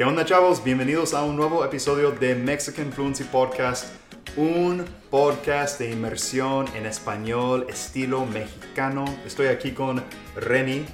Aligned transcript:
¿Qué 0.00 0.04
onda 0.04 0.24
chavos? 0.24 0.64
Bienvenidos 0.64 1.12
a 1.12 1.22
un 1.24 1.36
nuevo 1.36 1.62
episodio 1.62 2.10
de 2.10 2.34
Mexican 2.34 2.90
Fluency 2.90 3.24
Podcast, 3.24 3.94
un 4.34 4.82
podcast 5.10 5.78
de 5.78 5.90
inmersión 5.90 6.64
en 6.74 6.86
español 6.86 7.66
estilo 7.68 8.24
mexicano. 8.24 9.04
Estoy 9.26 9.48
aquí 9.48 9.72
con 9.72 10.02
Reni. 10.36 10.86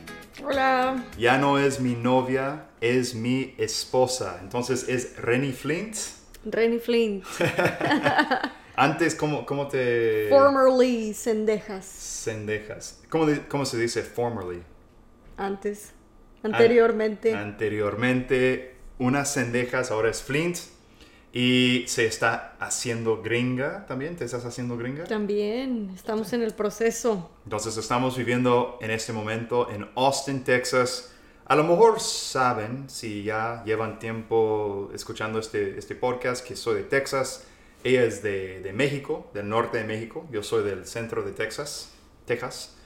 Hola. 0.44 1.04
Ya 1.16 1.38
no 1.38 1.56
es 1.56 1.78
mi 1.78 1.94
novia, 1.94 2.66
es 2.80 3.14
mi 3.14 3.54
esposa. 3.58 4.40
Entonces 4.42 4.88
es 4.88 5.16
Reni 5.18 5.52
Flint. 5.52 5.94
Reni 6.44 6.80
Flint. 6.80 7.24
Antes, 8.74 9.14
¿cómo, 9.14 9.46
cómo 9.46 9.68
te...? 9.68 10.26
Formerly 10.30 11.14
Cendejas. 11.14 11.84
Cendejas. 12.24 13.00
¿Cómo, 13.08 13.28
cómo 13.48 13.64
se 13.66 13.78
dice 13.78 14.02
formerly? 14.02 14.64
Antes. 15.36 15.92
Anteriormente. 16.42 17.34
Anteriormente, 17.34 18.75
unas 18.98 19.32
cendejas, 19.32 19.90
ahora 19.90 20.10
es 20.10 20.22
Flint. 20.22 20.58
Y 21.32 21.84
se 21.86 22.06
está 22.06 22.56
haciendo 22.60 23.20
gringa 23.20 23.84
también. 23.86 24.16
¿Te 24.16 24.24
estás 24.24 24.46
haciendo 24.46 24.78
gringa? 24.78 25.04
También. 25.04 25.90
Estamos 25.94 26.32
en 26.32 26.42
el 26.42 26.54
proceso. 26.54 27.30
Entonces 27.44 27.76
estamos 27.76 28.16
viviendo 28.16 28.78
en 28.80 28.90
este 28.90 29.12
momento 29.12 29.70
en 29.70 29.86
Austin, 29.96 30.44
Texas. 30.44 31.12
A 31.44 31.54
lo 31.54 31.64
mejor 31.64 32.00
saben, 32.00 32.88
si 32.88 33.22
ya 33.22 33.62
llevan 33.66 33.98
tiempo 33.98 34.90
escuchando 34.94 35.38
este, 35.38 35.78
este 35.78 35.94
podcast, 35.94 36.46
que 36.46 36.56
soy 36.56 36.76
de 36.76 36.82
Texas. 36.84 37.44
Ella 37.84 38.04
es 38.04 38.22
de, 38.22 38.60
de 38.62 38.72
México, 38.72 39.30
del 39.34 39.48
norte 39.48 39.76
de 39.76 39.84
México. 39.84 40.26
Yo 40.32 40.42
soy 40.42 40.64
del 40.64 40.86
centro 40.86 41.22
de 41.22 41.32
Texas, 41.32 41.90
Texas. 42.24 42.76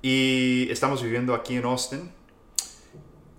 Y 0.00 0.68
estamos 0.70 1.02
viviendo 1.02 1.34
aquí 1.34 1.56
en 1.56 1.64
Austin. 1.64 2.10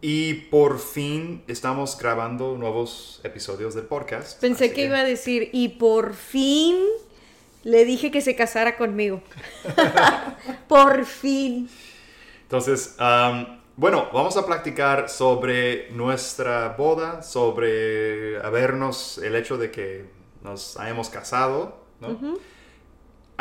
Y 0.01 0.33
por 0.33 0.79
fin 0.79 1.43
estamos 1.47 1.97
grabando 1.97 2.57
nuevos 2.57 3.19
episodios 3.23 3.75
del 3.75 3.85
podcast. 3.85 4.39
Pensé 4.39 4.71
que 4.71 4.85
iba 4.85 4.99
a 4.99 5.03
decir, 5.03 5.49
y 5.51 5.69
por 5.69 6.13
fin 6.13 6.77
le 7.63 7.83
dije 7.83 8.09
que 8.09 8.21
se 8.21 8.35
casara 8.35 8.77
conmigo. 8.77 9.21
por 10.69 11.05
fin. 11.05 11.69
Entonces, 12.43 12.95
am, 12.97 13.59
bueno, 13.75 14.07
vamos 14.13 14.37
a 14.37 14.45
platicar 14.45 15.09
sobre 15.09 15.91
nuestra 15.91 16.75
boda, 16.77 17.21
sobre 17.21 18.37
habernos, 18.39 19.17
el 19.17 19.35
hecho 19.35 19.57
de 19.57 19.69
que 19.69 20.05
nos 20.41 20.77
hayamos 20.77 21.09
casado, 21.09 21.77
¿no? 21.99 22.39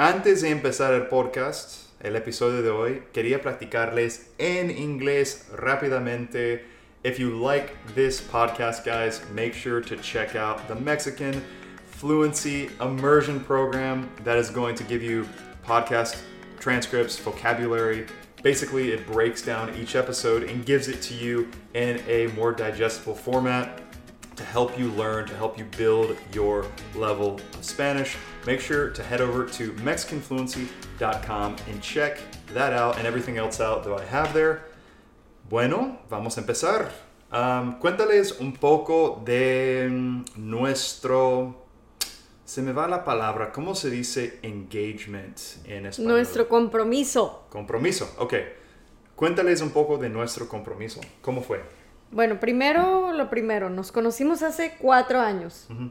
Antes 0.00 0.42
de 0.42 0.50
empezar 0.50 0.94
el 0.94 1.08
podcast, 1.08 1.88
el 2.00 2.14
episodio 2.14 2.62
de 2.62 2.70
hoy, 2.70 3.02
quería 3.12 3.42
practicarles 3.42 4.30
en 4.38 4.70
inglés 4.70 5.46
rápidamente. 5.52 6.62
If 7.02 7.18
you 7.18 7.30
like 7.30 7.74
this 7.96 8.20
podcast, 8.20 8.84
guys, 8.84 9.20
make 9.34 9.54
sure 9.54 9.80
to 9.80 9.96
check 9.96 10.36
out 10.36 10.69
the 10.69 10.76
Mexican 10.76 11.42
Fluency 11.91 12.70
Immersion 12.80 13.41
Program 13.41 14.08
that 14.22 14.38
is 14.38 14.50
going 14.50 14.76
to 14.76 14.84
give 14.84 15.02
you 15.02 15.26
podcast 15.66 16.22
transcripts, 16.60 17.19
vocabulary. 17.19 18.06
Basically, 18.44 18.92
it 18.92 19.04
breaks 19.04 19.42
down 19.42 19.74
each 19.74 19.96
episode 19.96 20.44
and 20.44 20.64
gives 20.64 20.86
it 20.86 21.02
to 21.02 21.14
you 21.14 21.48
in 21.74 22.00
a 22.06 22.28
more 22.36 22.52
digestible 22.52 23.16
format 23.16 23.80
to 24.39 24.44
help 24.44 24.78
you 24.78 24.91
learn, 24.92 25.27
to 25.27 25.34
help 25.34 25.58
you 25.58 25.64
build 25.77 26.17
your 26.33 26.64
level 26.94 27.41
of 27.55 27.64
Spanish. 27.64 28.17
Make 28.47 28.61
sure 28.61 28.91
to 28.91 29.03
head 29.03 29.20
over 29.20 29.44
to 29.44 29.72
MexicanFluency.com 29.72 31.56
and 31.69 31.83
check 31.83 32.20
that 32.55 32.72
out 32.72 32.97
and 32.98 33.06
everything 33.06 33.36
else 33.36 33.61
out 33.61 33.84
that 33.84 33.92
I 33.92 34.05
have 34.05 34.33
there. 34.33 34.62
Bueno, 35.50 35.98
vamos 36.09 36.36
a 36.36 36.41
empezar. 36.41 36.91
Um, 37.33 37.78
cuéntales 37.81 38.41
un 38.41 38.53
poco 38.53 39.20
de 39.25 39.89
mm, 39.91 40.25
nuestro. 40.36 41.66
Se 42.44 42.62
me 42.62 42.72
va 42.72 42.86
la 42.86 43.05
palabra. 43.05 43.53
¿Cómo 43.53 43.75
se 43.75 43.91
dice 43.91 44.39
engagement 44.42 45.39
en 45.66 45.86
español? 45.86 46.12
Nuestro 46.12 46.48
compromiso. 46.48 47.47
Compromiso, 47.50 48.09
ok. 48.19 48.34
Cuéntales 49.16 49.60
un 49.60 49.70
poco 49.70 49.99
de 49.99 50.09
nuestro 50.09 50.49
compromiso. 50.49 51.00
¿Cómo 51.20 51.43
fue? 51.43 51.60
Bueno, 52.10 52.41
primero 52.41 53.12
lo 53.12 53.30
primero. 53.30 53.70
Nos 53.70 53.92
conocimos 53.92 54.42
hace 54.42 54.76
cuatro 54.80 55.20
años. 55.20 55.66
Ujú. 55.70 55.91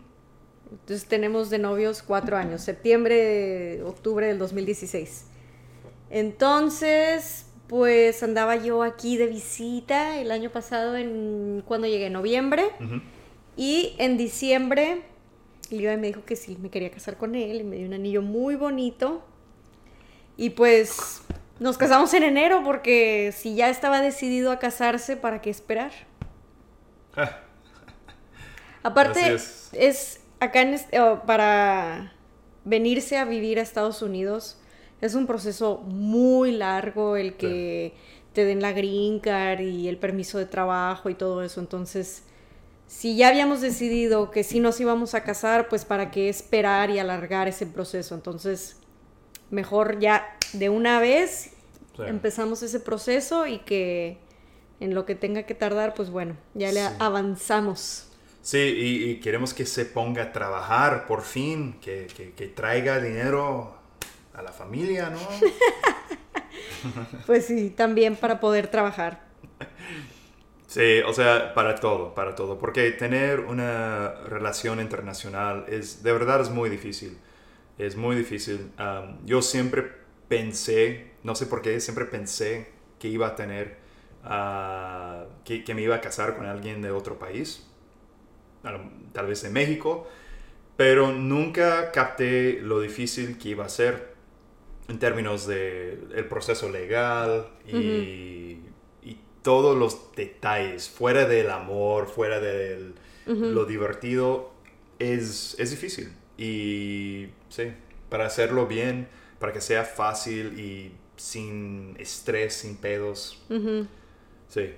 Entonces 0.72 1.07
tenemos 1.07 1.50
de 1.50 1.59
novios 1.59 2.03
cuatro 2.03 2.38
años, 2.38 2.61
septiembre, 2.61 3.81
octubre 3.83 4.28
del 4.28 4.38
2016. 4.38 5.25
Entonces, 6.09 7.47
pues 7.67 8.23
andaba 8.23 8.55
yo 8.55 8.83
aquí 8.83 9.17
de 9.17 9.28
visita 9.28 10.19
el 10.19 10.31
año 10.31 10.50
pasado, 10.50 10.95
en, 10.95 11.63
cuando 11.66 11.88
llegué 11.88 12.07
en 12.07 12.13
noviembre, 12.13 12.63
y 13.55 13.95
en 13.97 14.17
diciembre, 14.17 15.03
Levi 15.69 15.97
me 15.97 16.07
dijo 16.07 16.23
que 16.25 16.35
sí, 16.35 16.57
me 16.61 16.69
quería 16.69 16.91
casar 16.91 17.17
con 17.17 17.35
él, 17.35 17.61
y 17.61 17.63
me 17.63 17.78
dio 17.78 17.88
un 17.88 17.94
anillo 17.94 18.22
muy 18.22 18.55
bonito. 18.55 19.23
Y 20.38 20.51
pues 20.51 21.22
nos 21.59 21.78
casamos 21.78 22.13
en 22.13 22.23
enero, 22.23 22.62
porque 22.63 23.34
si 23.35 23.56
ya 23.56 23.69
estaba 23.69 24.01
decidido 24.01 24.51
a 24.51 24.59
casarse, 24.59 25.18
¿para 25.18 25.41
qué 25.41 25.50
esperar? 25.50 25.91
Aparte, 28.84 29.34
es. 29.34 29.69
es. 29.73 30.22
acá 30.40 30.62
en 30.62 30.73
este- 30.75 31.00
oh, 31.00 31.23
para 31.25 32.13
venirse 32.63 33.17
a 33.17 33.25
vivir 33.25 33.59
a 33.59 33.62
Estados 33.62 34.01
Unidos 34.01 34.59
es 35.01 35.16
un 35.16 35.28
proceso 35.28 35.78
muy 35.88 36.51
largo 36.51 37.17
el 37.17 37.35
que 37.35 37.94
te 38.34 38.46
den 38.46 38.62
la 38.62 38.72
green 38.72 39.19
card 39.19 39.59
y 39.62 39.88
el 39.88 39.97
permiso 39.97 40.38
de 40.38 40.46
trabajo 40.46 41.09
y 41.09 41.16
todo 41.16 41.44
eso. 41.44 41.59
Entonces, 41.59 42.23
si 42.88 43.16
ya 43.16 43.29
habíamos 43.29 43.62
decidido 43.62 44.31
que 44.31 44.44
sí 44.44 44.59
nos 44.59 44.79
íbamos 44.79 45.13
a 45.13 45.23
casar, 45.23 45.67
pues 45.69 45.85
para 45.85 46.09
qué 46.12 46.29
esperar 46.29 46.90
y 46.90 47.00
alargar 47.00 47.47
ese 47.47 47.67
proceso. 47.67 48.16
Entonces, 48.16 48.78
mejor 49.52 50.00
ya 50.00 50.35
de 50.53 50.69
una 50.69 51.00
vez 51.00 51.52
Sí. 51.96 52.03
empezamos 52.06 52.62
ese 52.62 52.80
proceso 52.80 53.47
y 53.47 53.59
que 53.59 54.18
en 54.80 54.94
lo 54.94 55.06
que 55.08 55.16
tenga 55.16 55.44
que 55.44 55.56
tardar, 55.56 55.96
pues 55.96 56.12
bueno, 56.12 56.35
ya 56.53 56.72
le 56.72 56.81
Sí. 56.88 56.94
avanzamos. 57.00 58.08
Sí, 58.44 58.59
y, 58.59 59.09
y 59.09 59.19
queremos 59.19 59.53
que 59.53 59.66
se 59.66 59.85
ponga 59.85 60.24
a 60.24 60.31
trabajar 60.31 61.08
por 61.08 61.24
fin, 61.24 61.78
que, 61.81 62.08
que- 62.16 62.31
que 62.34 62.47
traiga 62.47 63.00
dinero 63.00 63.75
a 64.34 64.41
la 64.44 64.52
familia, 64.52 65.09
¿no? 65.09 65.19
Pues 67.25 67.46
sí, 67.46 67.69
también 67.72 68.16
para 68.16 68.40
poder 68.40 68.68
trabajar. 68.68 69.22
Sí, 70.68 71.00
o 71.06 71.14
sea, 71.14 71.53
para 71.53 71.75
todo, 71.75 72.14
para 72.14 72.35
todo. 72.35 72.59
Porque 72.59 72.91
tener 72.91 73.40
una 73.41 74.12
relación 74.28 74.79
internacional 74.81 75.66
es, 75.68 76.03
de 76.03 76.12
verdad, 76.14 76.41
es 76.41 76.50
muy 76.50 76.69
difícil. 76.69 77.18
Es 77.78 77.96
muy 77.96 78.16
difícil. 78.16 78.72
Um, 78.80 79.26
yo 79.26 79.42
siempre 79.42 79.92
pensé, 80.28 81.12
no 81.24 81.36
sé 81.36 81.46
por 81.46 81.62
qué, 81.62 81.80
siempre 81.80 82.06
pensé 82.06 82.70
que 83.00 83.08
iba 83.08 83.28
a 83.28 83.36
tener, 83.36 83.78
ah, 84.24 85.26
que, 85.46 85.64
que 85.64 85.74
me 85.76 85.82
iba 85.82 85.96
a 85.96 86.02
casar 86.02 86.36
con 86.36 86.46
alguien 86.46 86.82
de 86.82 86.92
otro 86.92 87.20
país, 87.20 87.68
tal 89.14 89.28
vez 89.28 89.42
de 89.44 89.50
México, 89.50 90.08
pero 90.76 91.12
nunca 91.14 91.92
capté 91.92 92.60
lo 92.62 92.82
difícil 92.82 93.38
que 93.38 93.50
iba 93.50 93.66
a 93.66 93.70
ser 93.70 94.16
en 94.88 95.00
términos 95.00 95.48
de 95.48 96.00
el 96.16 96.26
proceso 96.26 96.70
legal 96.70 97.48
y, 97.68 98.59
y 99.04 99.20
todos 99.42 99.78
los 99.78 100.14
detalles, 100.16 100.90
fuera 100.90 101.26
del 101.26 101.50
amor, 101.50 102.08
fuera 102.08 102.40
de 102.40 102.94
lo 103.26 103.66
divertido, 103.66 104.52
es, 105.00 105.56
es 105.59 105.72
difícil. 105.72 106.12
Y 106.38 107.30
sí, 107.50 107.74
para 108.09 108.25
hacerlo 108.28 108.68
bien, 108.68 109.08
para 109.40 109.53
que 109.53 109.62
sea 109.62 109.84
fácil 109.86 110.59
y 110.59 110.96
sin 111.18 111.96
estrés, 112.00 112.56
sin 112.56 112.78
pedos, 112.78 113.42
Ujú. 113.50 113.88
sí, 114.47 114.74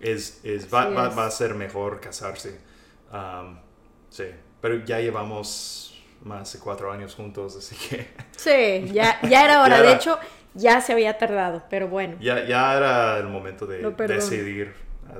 es, 0.00 0.40
es, 0.44 0.72
va, 0.72 0.86
va- 0.90 1.08
es. 1.08 1.18
va 1.18 1.26
a 1.26 1.30
ser 1.30 1.54
mejor 1.54 2.00
casarse. 2.00 2.60
Um, 3.12 3.58
sí, 4.10 4.24
pero 4.60 4.84
ya 4.84 5.00
llevamos 5.00 6.02
más 6.24 6.52
de 6.52 6.58
cuatro 6.60 6.92
años 6.92 7.14
juntos, 7.14 7.56
así 7.56 7.76
que... 7.88 8.06
Sí, 8.36 8.90
ya, 8.92 9.20
ya 9.22 9.44
era 9.44 9.62
hora. 9.62 9.76
Ya 9.76 9.82
De 9.82 9.88
era. 9.88 9.96
hecho, 9.96 10.18
ya 10.54 10.80
se 10.80 10.92
había 10.92 11.16
tardado, 11.18 11.62
pero 11.70 11.88
bueno. 11.88 12.16
Ya, 12.20 12.44
ya 12.46 12.76
era 12.76 13.18
el 13.18 13.28
momento 13.28 13.66
de 13.66 13.78
perdono. 13.96 14.16
decidir, 14.16 14.74
ah, 15.08 15.18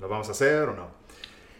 ¿lo 0.00 0.08
vamos 0.08 0.28
a 0.28 0.32
hacer 0.32 0.68
o 0.68 0.74
no? 0.74 0.88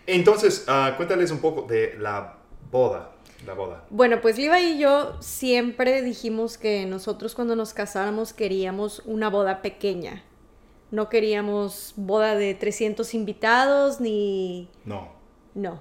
Entonces, 0.06 0.64
ah, 0.68 0.94
cuéntales 0.96 1.30
un 1.30 1.40
poco 1.40 1.62
de 1.62 1.96
la 1.98 2.36
boda, 2.70 3.12
la 3.46 3.54
boda. 3.54 3.84
Bueno, 3.90 4.20
pues 4.20 4.38
Liva 4.38 4.60
y 4.60 4.78
yo 4.78 5.16
siempre 5.20 6.02
dijimos 6.02 6.58
que 6.58 6.86
nosotros 6.86 7.34
cuando 7.34 7.56
nos 7.56 7.74
casáramos 7.74 8.32
queríamos 8.32 9.00
una 9.06 9.28
boda 9.30 9.62
pequeña. 9.62 10.22
No 10.90 11.08
queríamos 11.08 11.92
boda 11.96 12.36
de 12.36 12.54
300 12.54 13.14
invitados 13.14 14.00
ni... 14.00 14.68
No. 14.84 15.12
No. 15.54 15.80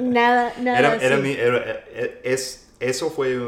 Nada, 0.00 0.52
nada 0.60 0.78
Era, 0.78 0.92
así. 0.92 1.04
era 1.06 1.16
mi- 1.18 1.32
era- 1.32 1.62
eh, 1.90 2.20
es, 2.24 2.72
eso 2.80 3.10
fue 3.10 3.38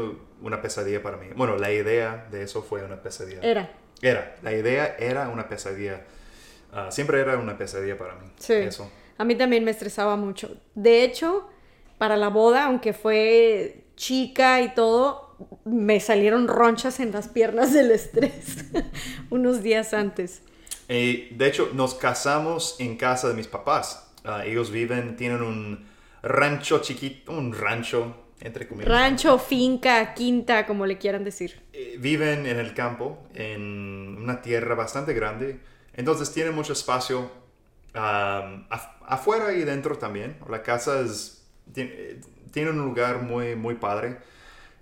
una 0.41 0.61
pesadilla 0.61 1.01
para 1.01 1.17
mí. 1.17 1.27
Bueno, 1.35 1.57
la 1.57 1.71
idea 1.71 2.27
de 2.31 2.43
eso 2.43 2.61
fue 2.61 2.83
una 2.83 3.01
pesadilla. 3.01 3.39
Era. 3.41 3.71
Era, 4.01 4.35
la 4.43 4.51
idea 4.53 4.95
era 4.99 5.29
una 5.29 5.47
pesadilla. 5.47 6.01
Ah, 6.71 6.91
siempre 6.91 7.19
era 7.21 7.37
una 7.37 7.57
pesadilla 7.57 7.97
para 7.97 8.15
mí. 8.15 8.27
Sí. 8.37 8.53
Eso. 8.53 8.91
A 9.17 9.23
mí 9.23 9.35
también 9.35 9.63
me 9.63 9.71
estresaba 9.71 10.15
mucho. 10.17 10.57
De 10.75 11.03
hecho, 11.03 11.49
para 11.97 12.17
la 12.17 12.29
boda, 12.29 12.65
aunque 12.65 12.93
fue 12.93 13.83
chica 13.95 14.61
y 14.61 14.73
todo, 14.73 15.35
me 15.65 15.99
salieron 15.99 16.47
ronchas 16.47 16.99
en 16.99 17.11
las 17.11 17.27
piernas 17.27 17.73
del 17.73 17.91
estrés 17.91 18.65
unos 19.29 19.61
días 19.63 19.93
antes. 19.93 20.41
Eh, 20.87 21.29
de 21.31 21.47
hecho, 21.47 21.69
nos 21.73 21.95
casamos 21.95 22.75
en 22.79 22.97
casa 22.97 23.27
de 23.29 23.33
mis 23.33 23.47
papás. 23.47 24.11
Ah, 24.23 24.45
ellos 24.45 24.71
viven, 24.71 25.15
tienen 25.15 25.41
un 25.41 25.85
rancho 26.21 26.79
chiquito, 26.79 27.31
un 27.31 27.53
rancho, 27.53 28.15
entre 28.41 28.67
comillas. 28.67 28.91
Rancho, 28.91 29.37
finca, 29.39 30.13
quinta, 30.13 30.65
como 30.65 30.85
le 30.85 30.97
quieran 30.97 31.23
decir. 31.23 31.61
Eh, 31.73 31.97
viven 31.99 32.45
en 32.45 32.59
el 32.59 32.73
campo, 32.73 33.19
en 33.33 34.17
una 34.19 34.41
tierra 34.41 34.75
bastante 34.75 35.13
grande. 35.13 35.59
Entonces 35.93 36.31
tienen 36.33 36.53
mucho 36.53 36.73
espacio 36.73 37.19
um, 37.95 38.67
af- 38.69 38.97
afuera 39.07 39.53
y 39.53 39.63
dentro 39.63 39.97
también. 39.97 40.37
La 40.49 40.61
casa 40.63 40.99
es, 41.01 41.44
tiene, 41.73 41.91
eh, 41.93 42.21
tiene 42.51 42.69
un 42.71 42.79
lugar 42.79 43.21
muy, 43.21 43.55
muy 43.55 43.75
padre. 43.75 44.17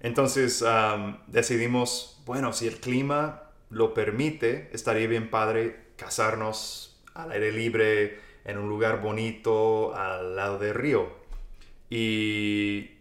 Entonces 0.01 0.61
um, 0.61 1.17
decidimos, 1.27 2.21
bueno, 2.25 2.53
si 2.53 2.67
el 2.67 2.79
clima 2.79 3.43
lo 3.69 3.93
permite, 3.93 4.69
estaría 4.73 5.07
bien 5.07 5.29
padre 5.29 5.85
casarnos 5.95 7.01
al 7.13 7.31
aire 7.31 7.51
libre, 7.51 8.19
en 8.45 8.57
un 8.57 8.67
lugar 8.67 9.01
bonito, 9.01 9.95
al 9.95 10.35
lado 10.35 10.59
del 10.59 10.73
río. 10.73 11.07
Y 11.89 12.91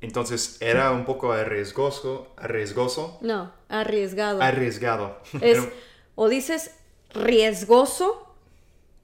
entonces 0.00 0.58
era 0.60 0.92
un 0.92 1.04
poco 1.04 1.32
arriesgoso, 1.32 2.32
arriesgoso, 2.36 3.18
No, 3.20 3.52
arriesgado. 3.68 4.40
arriesgado. 4.40 5.18
es, 5.40 5.58
o 6.14 6.28
dices 6.28 6.74
riesgoso 7.14 8.27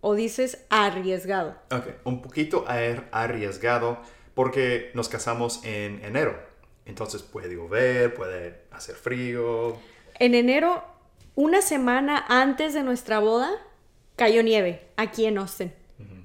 o 0.06 0.14
dices 0.14 0.66
arriesgado. 0.68 1.56
Ok, 1.70 1.86
un 2.04 2.20
poquito 2.20 2.66
ar- 2.68 3.08
arriesgado 3.10 3.98
porque 4.34 4.90
nos 4.92 5.08
casamos 5.08 5.64
en 5.64 6.04
enero. 6.04 6.38
Entonces 6.84 7.22
puede 7.22 7.54
llover, 7.54 8.12
puede 8.12 8.60
hacer 8.70 8.96
frío. 8.96 9.78
En 10.18 10.34
enero, 10.34 10.84
una 11.36 11.62
semana 11.62 12.22
antes 12.28 12.74
de 12.74 12.82
nuestra 12.82 13.18
boda, 13.18 13.50
cayó 14.16 14.42
nieve 14.42 14.86
aquí 14.98 15.24
en 15.24 15.38
Austin. 15.38 15.72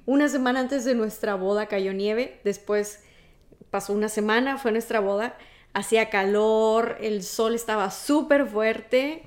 Una 0.04 0.28
semana 0.28 0.60
antes 0.60 0.84
de 0.84 0.94
nuestra 0.94 1.34
boda 1.36 1.64
cayó 1.66 1.94
nieve. 1.94 2.38
Después 2.44 3.02
pasó 3.70 3.94
una 3.94 4.10
semana, 4.10 4.58
fue 4.58 4.72
nuestra 4.72 5.00
boda. 5.00 5.38
Hacía 5.72 6.10
calor, 6.10 6.98
el 7.00 7.22
sol 7.22 7.54
estaba 7.54 7.90
súper 7.90 8.46
fuerte. 8.46 9.22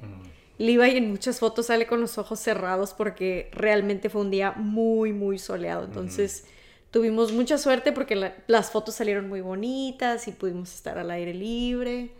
Levi 0.57 0.97
en 0.97 1.09
muchas 1.09 1.39
fotos 1.39 1.67
sale 1.67 1.87
con 1.87 1.99
los 2.01 2.17
ojos 2.17 2.39
cerrados 2.39 2.93
porque 2.93 3.49
realmente 3.53 4.09
fue 4.09 4.21
un 4.21 4.31
día 4.31 4.51
muy, 4.55 5.11
muy 5.13 5.39
soleado. 5.39 5.83
Entonces 5.85 6.45
tuvimos 6.91 7.31
mucha 7.31 7.57
suerte 7.57 7.91
porque 7.91 8.15
la- 8.15 8.35
las 8.47 8.69
fotos 8.71 8.93
salieron 8.95 9.27
muy 9.27 9.41
bonitas 9.41 10.27
y 10.27 10.31
pudimos 10.31 10.73
estar 10.73 10.97
al 10.97 11.09
aire 11.11 11.33
libre 11.33 12.11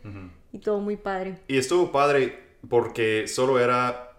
y 0.52 0.58
todo 0.60 0.80
muy 0.80 0.98
padre. 0.98 1.38
Y 1.48 1.58
estuvo 1.58 1.92
padre 1.92 2.40
porque 2.70 3.28
solo 3.28 3.60
era 3.60 4.10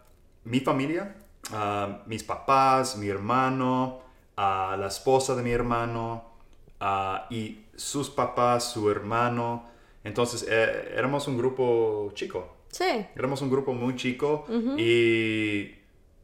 mi 0.45 0.61
familia, 0.61 1.17
ah, 1.53 2.03
mis 2.07 2.23
papás, 2.23 2.97
mi 2.97 3.09
hermano, 3.09 4.01
ah, 4.37 4.77
la 4.79 4.87
esposa 4.89 5.35
de 5.35 5.43
mi 5.43 5.51
hermano 5.51 6.25
ah, 6.81 7.27
y 7.31 7.65
sus 7.75 8.11
papás, 8.11 8.71
su 8.73 8.89
hermano. 8.91 9.65
Entonces 10.05 10.47
eh, 10.49 10.93
éramos 10.97 11.27
un 11.27 11.37
grupo 11.39 12.13
chico. 12.15 12.49
Sí, 12.75 13.07
Éramos 13.15 13.41
un 13.41 13.51
grupo 13.51 13.73
muy 13.73 13.95
chico 13.95 14.47
y 14.77 15.77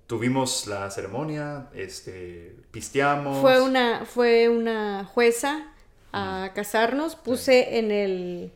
tuvimos 0.09 0.67
la 0.67 0.91
ceremonia, 0.91 1.69
este, 1.73 2.57
pisteamos. 2.73 3.39
Fue 3.39 3.63
una, 3.63 4.05
fue 4.05 4.49
una 4.49 5.05
jueza 5.05 5.73
a 6.13 6.51
casarnos. 6.53 7.15
Puse 7.15 7.79
en 7.79 7.93
el... 7.93 8.53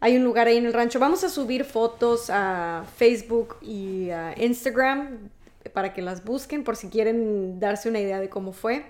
Hay 0.00 0.16
un 0.16 0.24
lugar 0.24 0.46
ahí 0.46 0.56
en 0.56 0.64
el 0.64 0.72
rancho. 0.72 0.98
Vamos 0.98 1.22
a 1.22 1.28
subir 1.28 1.64
fotos 1.64 2.30
a 2.30 2.86
Facebook 2.96 3.56
y 3.60 4.08
a 4.08 4.32
Instagram 4.42 5.28
para 5.74 5.92
que 5.92 6.00
las 6.00 6.24
busquen 6.24 6.64
por 6.64 6.76
si 6.76 6.88
quieren 6.88 7.60
darse 7.60 7.90
una 7.90 8.00
idea 8.00 8.20
de 8.20 8.30
cómo 8.30 8.54
fue. 8.54 8.86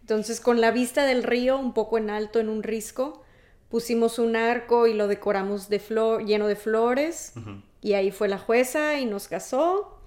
Entonces, 0.00 0.40
con 0.40 0.62
la 0.62 0.70
vista 0.70 1.04
del 1.04 1.22
río, 1.22 1.58
un 1.58 1.74
poco 1.74 1.98
en 1.98 2.08
alto, 2.08 2.40
en 2.40 2.48
un 2.48 2.62
risco, 2.62 3.22
pusimos 3.68 4.18
un 4.18 4.36
arco 4.36 4.86
y 4.86 4.94
lo 4.94 5.06
decoramos 5.06 5.68
de 5.68 5.80
flor, 5.80 6.24
lleno 6.24 6.48
de 6.48 6.56
flores. 6.56 7.34
Y 7.82 7.94
ahí 7.94 8.10
fue 8.10 8.28
la 8.28 8.38
jueza 8.38 8.98
y 8.98 9.06
nos 9.06 9.28
casó. 9.28 10.00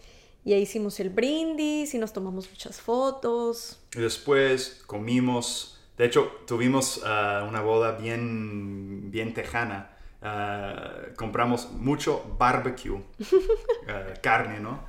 Y 0.45 0.53
ahí 0.53 0.63
hicimos 0.63 0.99
el 0.99 1.09
brindis 1.09 1.93
y 1.93 1.97
nos 1.97 2.11
tomamos 2.11 2.49
muchas 2.49 2.81
fotos. 2.81 3.81
Y 3.95 3.99
después 3.99 4.83
comimos, 4.85 5.79
de 5.97 6.05
hecho 6.05 6.31
tuvimos 6.45 7.01
ah, 7.05 7.45
una 7.47 7.61
boda 7.61 7.93
bien, 7.93 9.09
bien 9.09 9.33
tejana. 9.33 9.91
Ah, 10.21 10.95
compramos 11.15 11.71
mucho 11.71 12.35
barbecue, 12.37 13.01
ah, 13.87 14.13
carne, 14.21 14.59
¿no? 14.59 14.83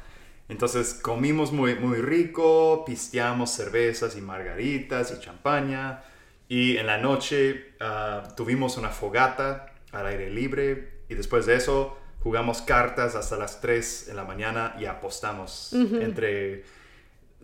Entonces 0.49 0.95
comimos 0.95 1.53
muy, 1.53 1.75
muy 1.77 1.99
rico, 1.99 2.85
pisteamos 2.85 3.51
cervezas 3.51 4.17
y 4.17 4.21
margaritas 4.21 5.15
y 5.17 5.21
champaña. 5.21 6.03
Y 6.49 6.77
en 6.77 6.87
la 6.87 6.99
noche 6.99 7.73
tuvimos 8.37 8.77
una 8.77 8.91
fogata 8.91 9.73
al 9.93 10.07
aire 10.07 10.29
libre. 10.29 11.01
Y 11.09 11.15
después 11.15 11.47
de 11.47 11.57
eso 11.57 11.97
jugamos 12.25 12.63
cartas 12.63 13.15
hasta 13.15 13.37
las 13.37 13.61
3 13.61 14.07
de 14.09 14.15
la 14.15 14.25
mañana 14.25 14.75
y 14.81 14.87
apostamos 14.87 15.73
entre 15.73 16.65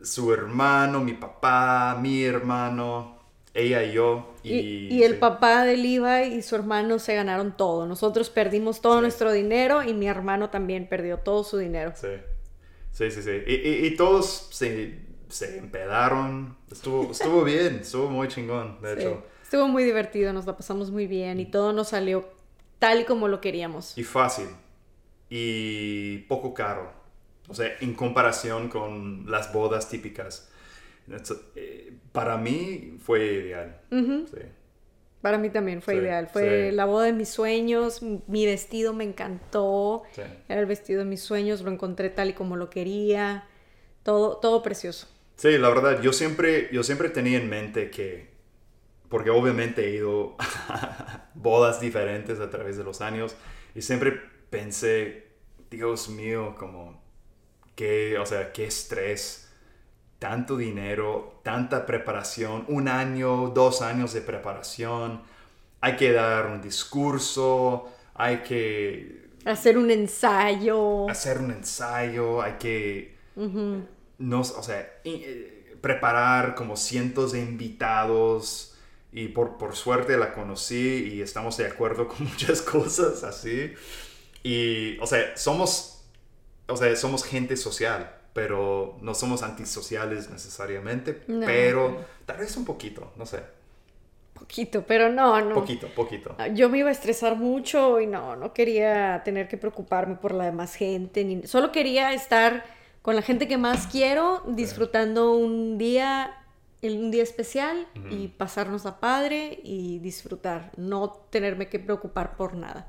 su 0.02 0.32
hermano, 0.32 1.00
mi 1.00 1.12
papá, 1.14 1.96
mi 2.00 2.24
hermano, 2.24 3.18
ella 3.54 3.82
y 3.84 3.92
yo. 3.92 4.34
Y, 4.42 4.88
Y, 4.88 4.88
y 4.88 5.02
el 5.04 5.14
sí. 5.14 5.18
papá 5.18 5.64
de 5.64 5.76
Levi 5.76 6.34
y 6.34 6.42
su 6.42 6.56
hermano 6.56 6.98
se 6.98 7.14
ganaron 7.14 7.56
todo. 7.56 7.86
Nosotros 7.86 8.30
perdimos 8.30 8.80
todo 8.80 8.96
Sí. 8.96 9.02
nuestro 9.02 9.32
dinero 9.32 9.82
y 9.82 9.92
mi 9.94 10.08
hermano 10.08 10.50
también 10.50 10.88
perdió 10.88 11.18
todo 11.18 11.44
su 11.44 11.58
dinero. 11.58 11.92
Sí, 11.94 12.08
sí, 12.92 13.10
sí. 13.10 13.22
sí. 13.22 13.30
Y, 13.46 13.96
todos 13.96 14.48
se, 14.50 14.98
se 15.28 15.58
empedaron. 15.58 16.56
Estuvo, 16.70 17.10
estuvo 17.10 17.44
bien, 17.44 17.80
estuvo 17.82 18.08
muy 18.08 18.28
chingón, 18.28 18.80
de 18.80 18.94
hecho. 18.94 19.22
Estuvo 19.42 19.68
muy 19.68 19.84
divertido, 19.84 20.32
nos 20.32 20.46
la 20.46 20.56
pasamos 20.56 20.90
muy 20.90 21.06
bien 21.06 21.40
y 21.40 21.46
todo 21.46 21.72
nos 21.72 21.88
salió 21.88 22.28
tal 22.78 23.00
y 23.00 23.04
como 23.04 23.28
lo 23.28 23.40
queríamos. 23.40 23.98
Y 23.98 24.04
fácil. 24.04 24.46
Y 25.30 26.18
poco 26.28 26.54
caro. 26.54 26.92
O 27.48 27.54
sea, 27.54 27.72
en 27.80 27.94
comparación 27.94 28.68
con 28.70 29.30
las 29.30 29.52
bodas 29.52 29.88
típicas. 29.88 30.50
Eh, 31.56 31.92
Para 32.12 32.36
mí 32.38 32.96
fue 33.00 33.24
ideal. 33.34 33.80
Sí. 34.24 34.38
Para 35.20 35.36
mí 35.38 35.50
también 35.50 35.82
fue 35.82 35.94
Sí, 35.94 35.98
ideal. 35.98 36.28
Fue 36.28 36.70
sí. 36.70 36.74
la 36.74 36.86
boda 36.86 37.04
de 37.06 37.12
mis 37.12 37.28
sueños. 37.28 38.02
Mi 38.02 38.46
vestido 38.46 38.94
me 38.94 39.04
encantó. 39.04 40.04
Era 40.48 40.60
el 40.60 40.66
vestido 40.66 41.00
de 41.00 41.04
mis 41.04 41.20
sueños. 41.22 41.60
Lo 41.62 41.70
encontré 41.70 42.10
tal 42.10 42.30
y 42.30 42.32
como 42.34 42.56
lo 42.56 42.70
quería. 42.70 43.46
Todo, 44.02 44.38
todo 44.38 44.62
precioso. 44.62 45.08
Sí, 45.36 45.56
la 45.58 45.70
verdad, 45.70 46.02
yo 46.02 46.12
siempre, 46.12 46.68
yo 46.72 46.82
siempre 46.82 47.08
tenía 47.08 47.38
en 47.38 47.48
mente 47.48 47.90
que, 47.90 48.28
porque 49.08 49.30
obviamente 49.30 49.86
he 49.88 49.96
ido 49.96 50.36
a 50.68 51.30
bodas 51.34 51.80
diferentes 51.80 52.40
a 52.40 52.50
través 52.50 52.78
de 52.78 52.84
los 52.84 53.00
años, 53.02 53.36
y 53.74 53.82
siempre 53.82 54.12
pensé, 54.50 55.29
Dios 55.70 56.08
mío, 56.08 56.56
como, 56.58 57.00
qué, 57.74 58.18
o 58.18 58.26
sea, 58.26 58.52
qué 58.52 58.66
estrés, 58.66 59.50
tanto 60.18 60.56
dinero, 60.56 61.40
tanta 61.42 61.86
preparación, 61.86 62.64
un 62.68 62.88
año, 62.88 63.48
dos 63.50 63.82
años 63.82 64.12
de 64.12 64.20
preparación, 64.22 65.22
hay 65.80 65.96
que 65.96 66.12
dar 66.12 66.46
un 66.46 66.60
discurso, 66.60 67.90
hay 68.14 68.38
que 68.38 69.20
Hacer 69.44 69.78
un 69.78 69.90
ensayo. 69.90 71.08
hacer 71.08 71.38
un 71.38 71.50
ensayo, 71.50 72.42
hay 72.42 72.54
que, 72.58 73.16
no, 74.18 74.40
o 74.40 74.62
sea, 74.62 75.00
eh, 75.04 75.76
preparar 75.80 76.54
como 76.54 76.76
cientos 76.76 77.32
de 77.32 77.40
invitados 77.40 78.76
y 79.12 79.28
por, 79.28 79.56
por 79.58 79.74
suerte 79.76 80.18
la 80.18 80.34
conocí 80.34 81.10
y 81.14 81.22
estamos 81.22 81.56
de 81.56 81.66
acuerdo 81.66 82.06
con 82.10 82.24
muchas 82.24 82.60
cosas 82.62 83.24
así. 83.24 83.72
Y, 84.42 84.98
o 85.00 85.06
sea, 85.06 85.36
somos, 85.36 86.04
o 86.68 86.76
sea, 86.76 86.94
somos 86.96 87.24
gente 87.24 87.56
social, 87.56 88.14
pero 88.32 88.96
no 89.02 89.14
somos 89.14 89.42
antisociales 89.42 90.30
necesariamente, 90.30 91.22
No. 91.26 91.46
pero 91.46 92.04
tal 92.26 92.38
vez 92.38 92.56
un 92.56 92.64
poquito, 92.64 93.12
no 93.16 93.26
sé, 93.26 93.42
Poquito, 94.34 94.84
pero 94.86 95.10
no, 95.10 95.38
no. 95.42 95.54
poquito, 95.54 95.86
poquito. 95.94 96.34
Ah, 96.38 96.48
Yo 96.48 96.70
me 96.70 96.78
iba 96.78 96.88
a 96.88 96.92
estresar 96.92 97.36
mucho 97.36 98.00
y 98.00 98.06
no, 98.06 98.36
no 98.36 98.54
quería 98.54 99.20
tener 99.22 99.48
que 99.48 99.58
preocuparme 99.58 100.16
por 100.16 100.32
la 100.32 100.44
demás 100.46 100.74
gente, 100.76 101.24
ni... 101.24 101.46
solo 101.46 101.72
quería 101.72 102.14
estar 102.14 102.64
con 103.02 103.16
la 103.16 103.22
gente 103.22 103.46
que 103.48 103.58
más 103.58 103.86
quiero, 103.86 104.42
disfrutando 104.46 105.34
un 105.34 105.76
día, 105.76 106.42
un 106.82 107.10
día 107.10 107.22
especial 107.22 107.86
y 108.10 108.28
pasarnos 108.28 108.86
a 108.86 108.98
padre 108.98 109.60
y 109.62 109.98
disfrutar, 109.98 110.70
no 110.76 111.10
tenerme 111.30 111.68
que 111.68 111.78
preocupar 111.78 112.36
por 112.36 112.54
nada. 112.54 112.88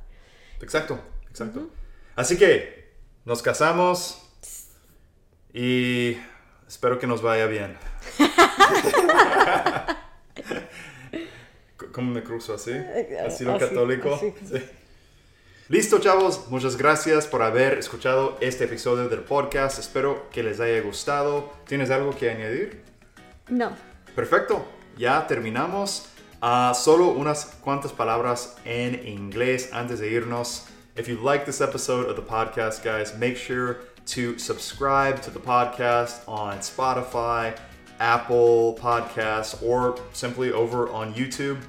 Exacto, 0.61 0.99
exacto. 1.31 1.67
Así 2.15 2.37
que 2.37 2.91
nos 3.25 3.41
casamos 3.41 4.21
y 5.53 6.15
espero 6.67 6.99
que 6.99 7.07
nos 7.07 7.21
vaya 7.23 7.47
bien. 7.47 7.75
¿Cómo 11.93 12.11
me 12.11 12.23
cruzo 12.23 12.53
así? 12.53 12.71
Así 13.25 13.43
lo 13.43 13.55
Así, 13.55 13.65
católico. 13.65 14.15
así. 14.15 14.33
Sí. 14.47 14.61
Listo, 15.67 15.99
chavos. 15.99 16.47
Muchas 16.49 16.77
gracias 16.77 17.27
por 17.27 17.41
haber 17.41 17.77
escuchado 17.77 18.37
este 18.41 18.65
episodio 18.65 19.09
del 19.09 19.21
podcast. 19.21 19.79
Espero 19.79 20.29
que 20.29 20.43
les 20.43 20.59
haya 20.59 20.81
gustado. 20.81 21.51
¿Tienes 21.67 21.89
algo 21.89 22.15
que 22.15 22.29
añadir? 22.29 22.83
No. 23.49 23.75
Perfecto. 24.15 24.65
Ya 24.97 25.25
terminamos. 25.27 26.07
Ah, 26.41 26.73
solo 26.75 27.07
unas 27.09 27.45
cuantas 27.61 27.93
palabras 27.93 28.57
en 28.65 29.07
inglés 29.07 29.69
antes 29.73 29.99
de 29.99 30.09
irnos. 30.11 30.65
If 30.93 31.07
you 31.07 31.15
like 31.15 31.45
this 31.45 31.61
episode 31.61 32.09
of 32.09 32.17
the 32.17 32.21
podcast, 32.21 32.83
guys, 32.83 33.17
make 33.17 33.37
sure 33.37 33.79
to 34.07 34.37
subscribe 34.37 35.21
to 35.21 35.31
the 35.31 35.39
podcast 35.39 36.27
on 36.27 36.57
Spotify, 36.57 37.57
Apple 38.01 38.77
Podcasts, 38.77 39.63
or 39.63 39.97
simply 40.11 40.51
over 40.51 40.89
on 40.89 41.13
YouTube. 41.13 41.61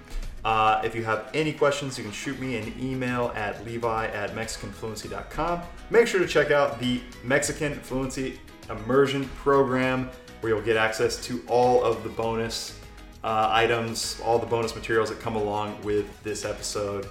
Uh, 0.44 0.82
if 0.84 0.96
you 0.96 1.04
have 1.04 1.30
any 1.34 1.52
questions, 1.52 1.96
you 1.96 2.02
can 2.02 2.12
shoot 2.12 2.40
me 2.40 2.56
an 2.56 2.74
email 2.80 3.30
at 3.36 3.64
levi 3.64 4.06
at 4.08 4.34
mexicanfluency.com. 4.34 5.62
Make 5.90 6.08
sure 6.08 6.18
to 6.18 6.26
check 6.26 6.50
out 6.50 6.80
the 6.80 7.00
Mexican 7.22 7.74
Fluency 7.74 8.40
Immersion 8.70 9.28
Program, 9.36 10.10
where 10.40 10.52
you'll 10.52 10.62
get 10.62 10.76
access 10.76 11.24
to 11.26 11.44
all 11.46 11.84
of 11.84 12.02
the 12.02 12.08
bonus 12.08 12.76
uh, 13.22 13.48
items, 13.52 14.20
all 14.24 14.40
the 14.40 14.46
bonus 14.46 14.74
materials 14.74 15.10
that 15.10 15.20
come 15.20 15.36
along 15.36 15.80
with 15.82 16.20
this 16.24 16.44
episode. 16.44 17.06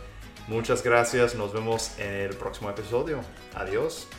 Muchas 0.52 0.84
gracias. 0.84 1.34
Nos 1.36 1.54
vemos 1.54 1.98
en 1.98 2.14
el 2.14 2.36
próximo 2.36 2.70
episodio. 2.70 3.22
Adiós. 3.56 4.10